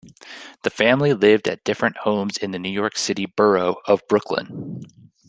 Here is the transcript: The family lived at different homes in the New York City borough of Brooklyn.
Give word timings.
The 0.63 0.71
family 0.71 1.13
lived 1.13 1.47
at 1.47 1.63
different 1.63 1.97
homes 1.97 2.35
in 2.37 2.49
the 2.49 2.57
New 2.57 2.71
York 2.71 2.97
City 2.97 3.27
borough 3.27 3.75
of 3.85 4.01
Brooklyn. 4.07 4.81